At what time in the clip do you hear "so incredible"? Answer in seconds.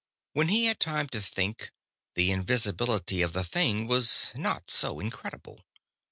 4.71-5.63